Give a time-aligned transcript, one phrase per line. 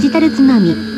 [0.00, 0.89] ジタルつまみ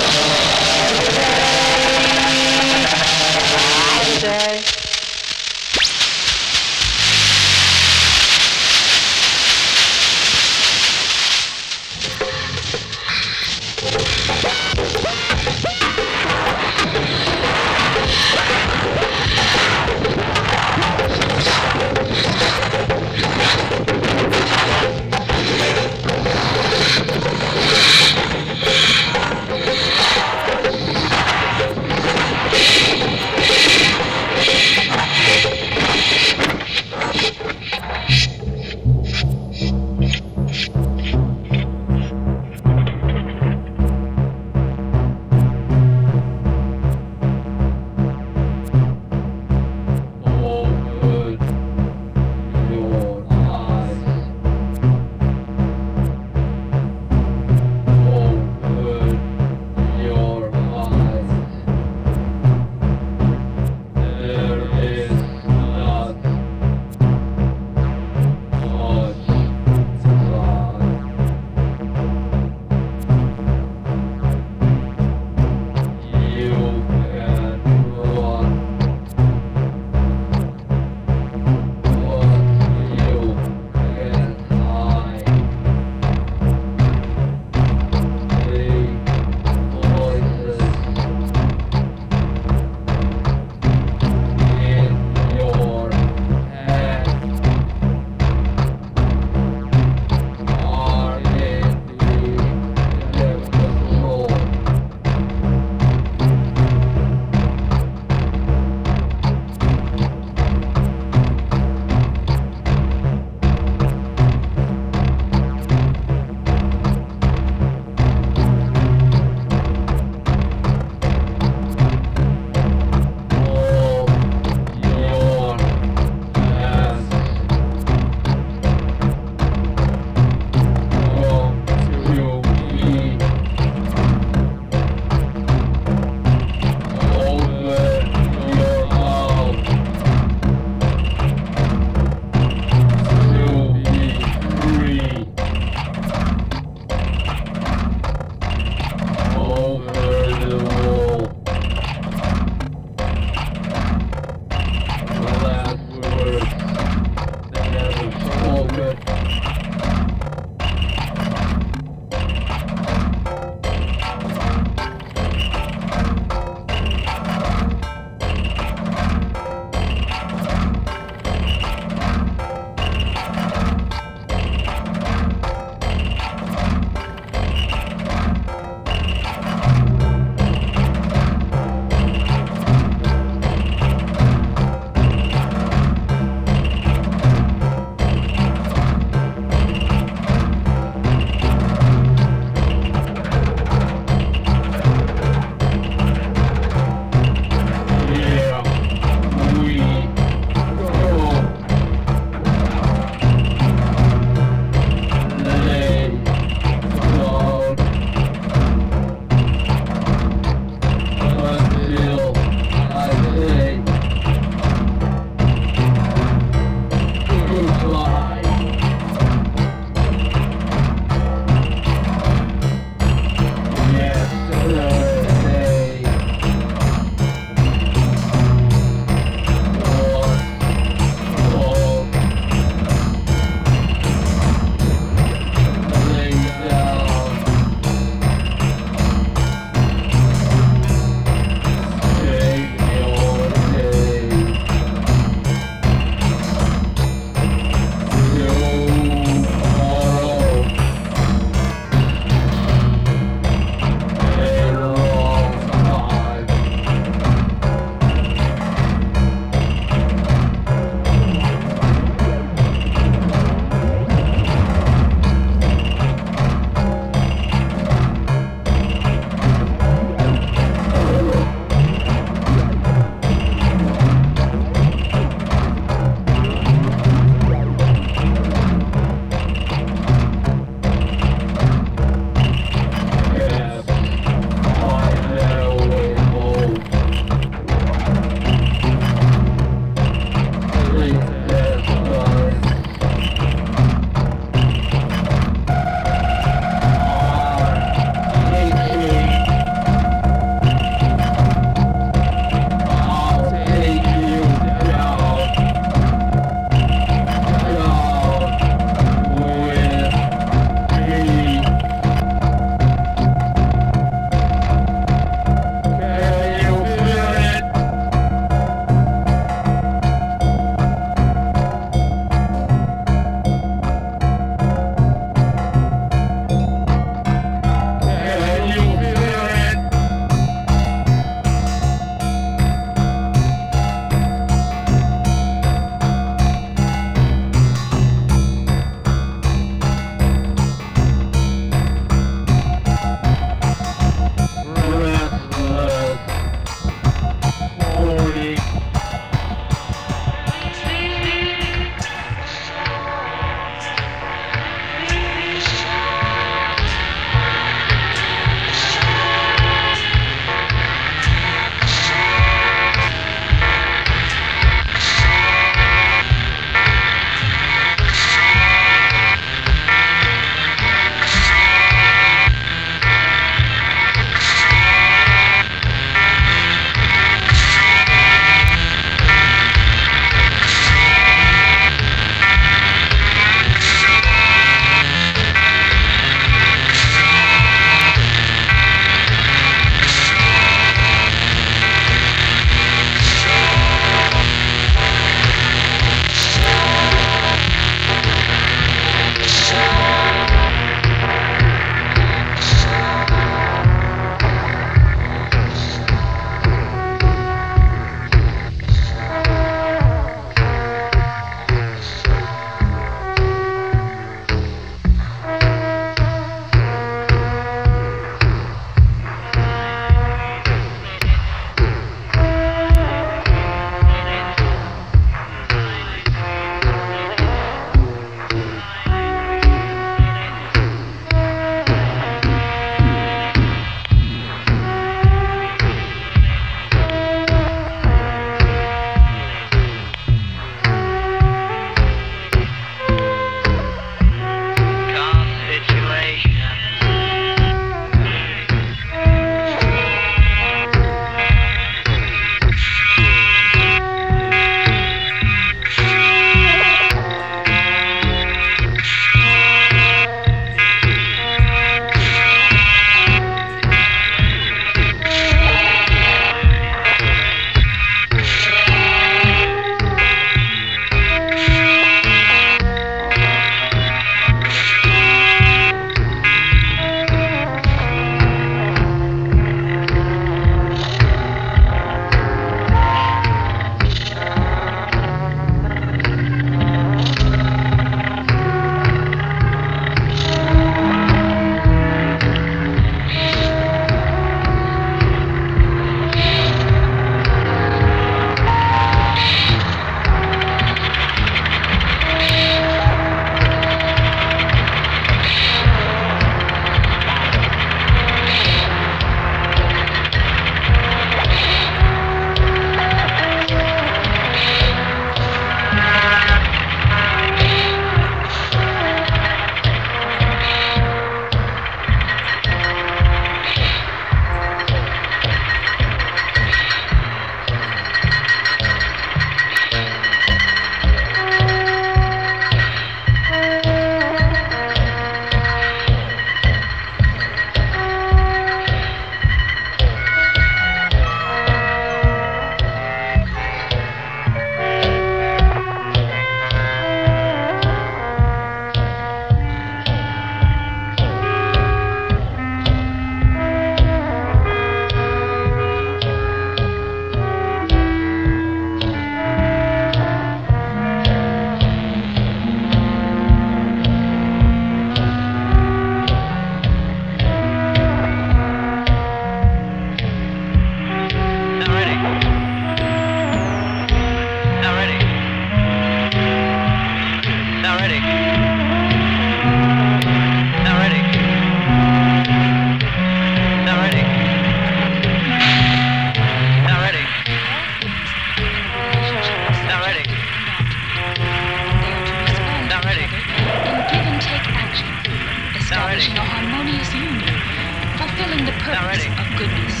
[598.88, 600.00] of goodness.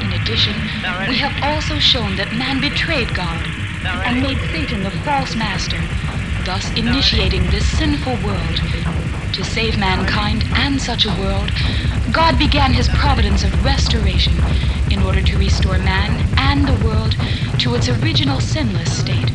[0.00, 0.54] In addition,
[1.08, 3.44] we have also shown that man betrayed God
[4.06, 5.76] and made Satan the false master,
[6.46, 8.56] thus initiating this sinful world.
[9.34, 11.50] To save mankind and such a world,
[12.12, 14.32] God began his providence of restoration
[14.90, 17.14] in order to restore man and the world
[17.60, 19.30] to its original sinless state.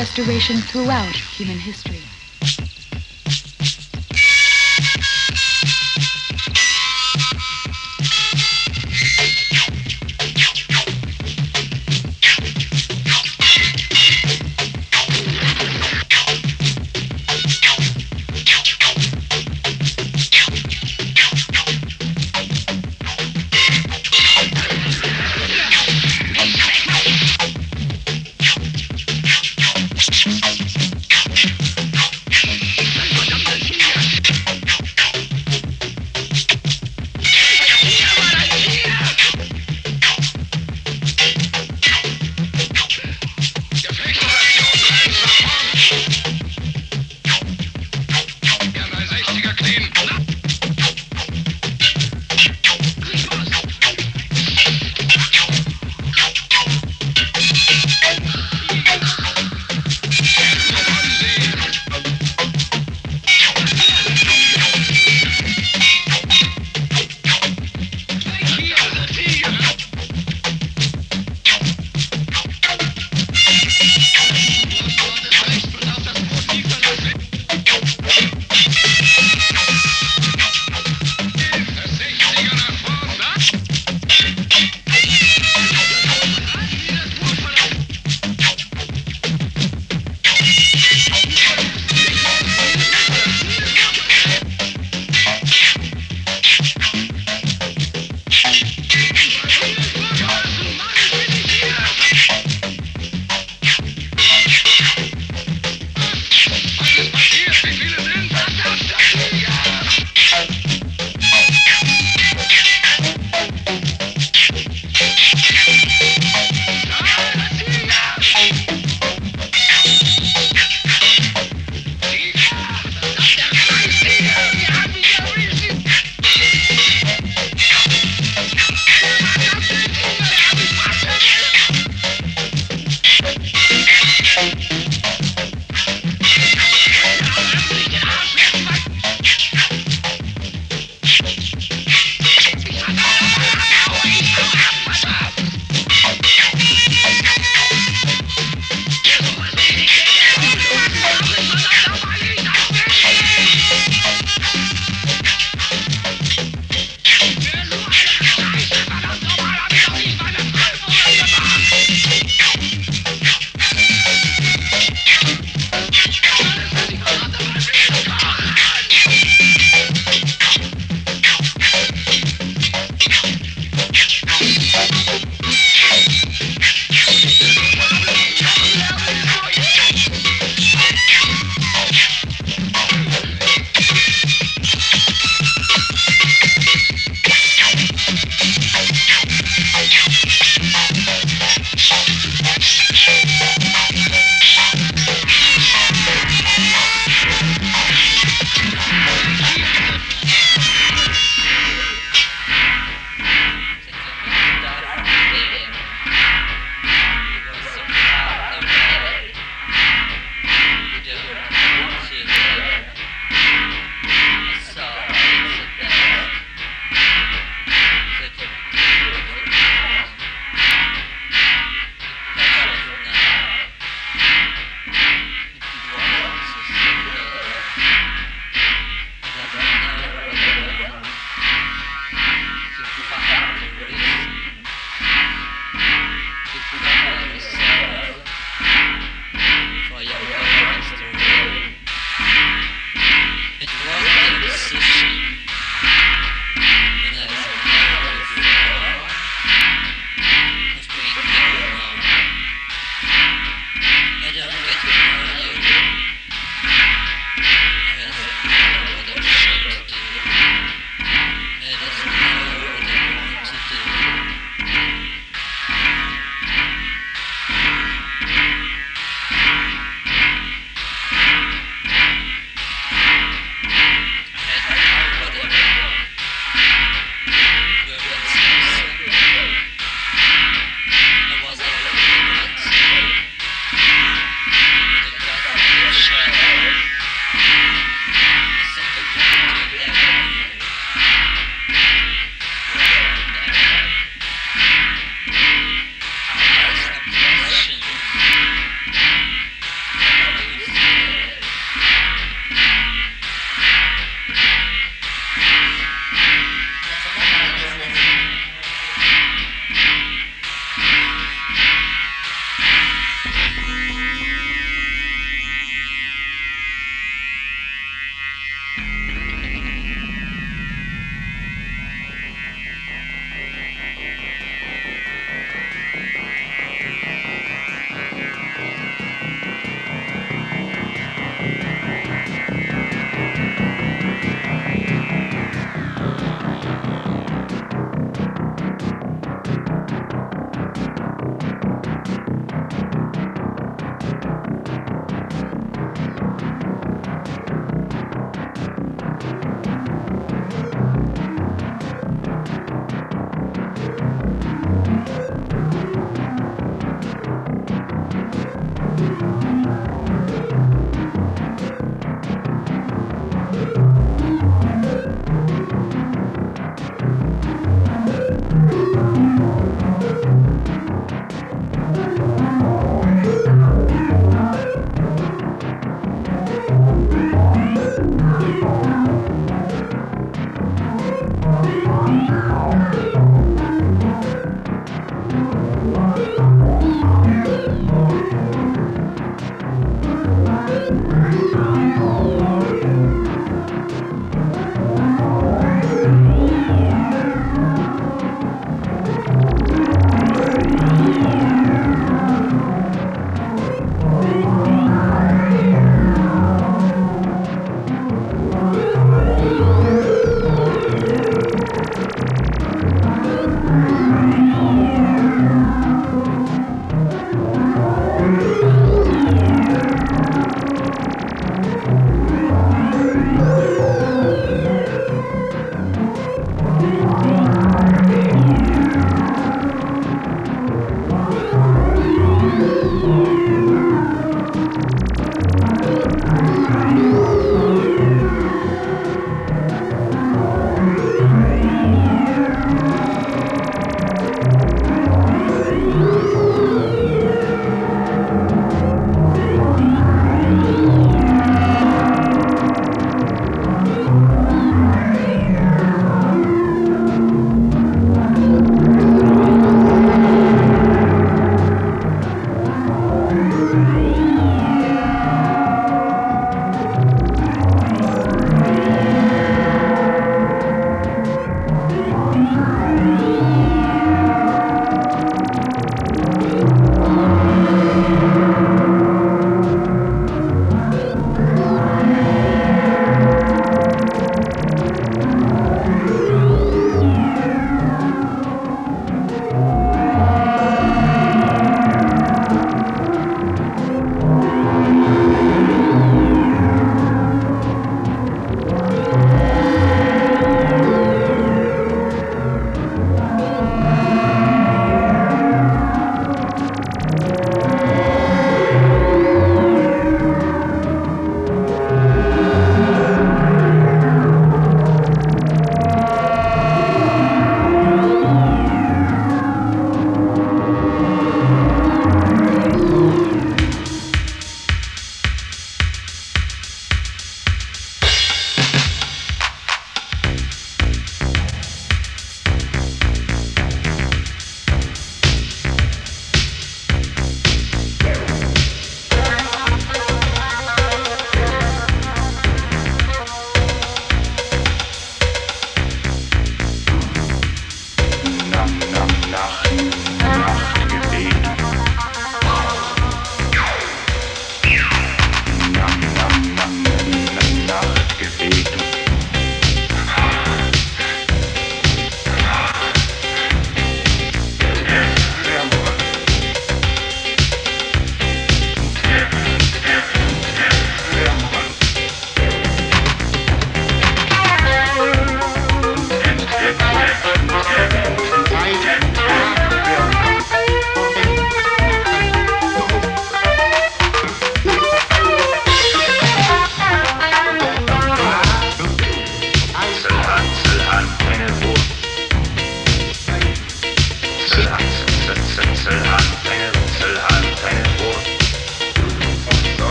[0.00, 1.99] Restoration throughout human history.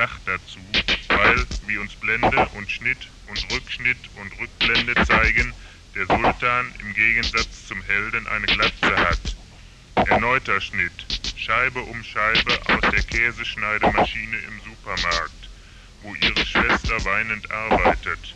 [0.00, 0.58] Und lacht dazu,
[1.08, 5.52] weil, wie uns Blende und Schnitt und Rückschnitt und Rückblende zeigen,
[5.94, 9.36] der Sultan im Gegensatz zum Helden eine Glatze hat.
[10.08, 10.92] Erneuter Schnitt,
[11.36, 15.50] Scheibe um Scheibe aus der Käseschneidemaschine im Supermarkt,
[16.02, 18.34] wo ihre Schwester weinend arbeitet.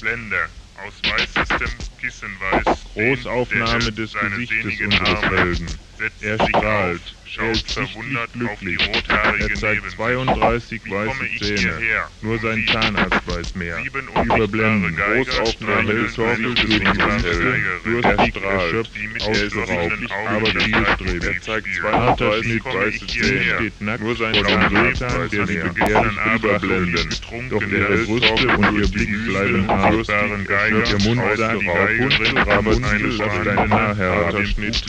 [0.00, 0.48] Blende,
[0.86, 1.70] aus weißestem
[2.00, 2.78] Kissenweiß.
[2.94, 5.66] Großaufnahme des Gesichtes unseres Helden.
[6.20, 8.88] Er strahlt, er ist verwundert auf die glücklich.
[8.88, 9.96] rothaarige Er zeigt neben sich.
[9.96, 11.80] 32 Wie komme weiße Zähne.
[12.22, 13.78] Nur sein Zahnarzt weiß mehr.
[14.24, 16.54] Überblenden, Großaufnahme des Geigerin.
[17.84, 21.34] durstig, Er strahlt, erschöpft, ausgeraubt, aber zielstrebig.
[21.34, 21.80] Er zeigt spielt.
[22.18, 27.08] 32 Wie komme weiße Zähne, steht nackt Nur sein Zahnarzt der sie begehrlich überblenden.
[27.50, 29.68] Doch der ihre Brüste und ihr Blick bleiben
[30.46, 34.34] Geiger, Ihr Mund sagt, Rapunzel, Rapunzel, lass dein Schweine, Haar herab.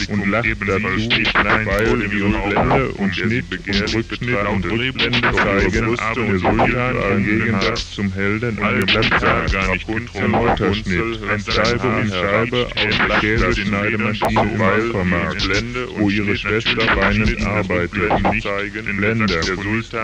[0.09, 4.66] Und lacht dazu, steht ein vor dem ihre Sultan, Blende und Schnitt und Rückschnitt und
[4.66, 4.93] ihre
[5.34, 9.51] zeigen, und Sultan im Gegensatz zum Helden All eine das Glatze war hat.
[9.51, 10.32] gar nicht getrunken.
[10.32, 14.82] neuter Rapunzel, Schnitt, ein Scheibe Haar um Scheibe aus der lacht Käseschneidemaschine dazu, im weil
[14.82, 18.12] Supermarkt, die Blende und wo ihre Schwester weinend arbeitet.
[18.97, 19.26] Blende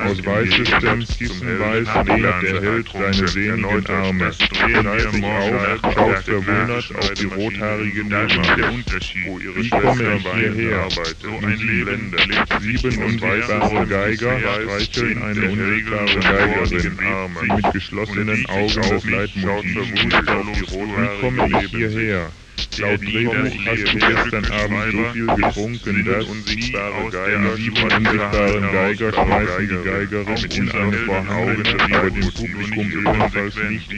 [0.05, 1.05] aus weißestem
[1.41, 4.25] Helden legt der Held seine sehnigen Arme.
[4.25, 8.55] Reißt sich auf, schaut der verwundert auf die rothaarige Da liegt Nummer.
[8.55, 9.27] der Unterschied.
[9.27, 10.80] Wo ihre Wie komme ich hierher?
[10.81, 11.17] Arbeitet.
[11.21, 17.55] So ein Leben lebt Sieben und wer Geiger streicheln eine unsichtbare Geigerin, Arme.
[17.55, 22.31] mit geschlossenen Augen das schaut verwundert Auf die die Wie komme ich hierher?
[22.77, 27.55] Laut Der Drehbuch hast du gestern der Abend so viel getrunken, dass unsichtbare die Geiger
[27.57, 30.35] die unsichtbaren Geiger schmeißen die Geigerin.
[30.41, 33.91] Geigerin Mit vorhauen, sind aber dem Publikum ebenfalls nicht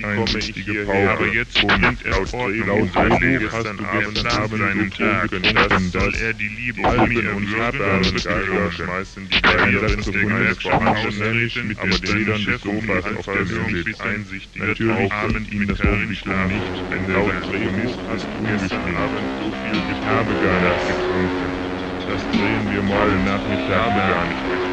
[0.55, 1.17] hierher?
[1.17, 1.27] Pauke.
[2.03, 2.25] Er
[2.65, 5.91] Laut Drehbuch hast du Er gestern Abend so viel getrunken, dass
[6.33, 10.49] die Liebe Alben mich und schlagbaren Geiger schmeißen die Der beiden Herr ist Saxophone der
[10.49, 13.27] des Gewerkschaft Vorhandenen austreten, mit den Federn des Sofas auf
[13.69, 13.99] Sitz.
[13.99, 15.11] einsichtige Natürlich
[15.51, 20.33] ihn mit das Publikum nicht, Laut laut Drehbuch hast du Abend so viel Ich habe
[20.41, 21.51] gar nicht getrunken.
[22.07, 24.23] Das drehen wir morgen Nachmittag nach.
[24.23, 24.72] getrunken.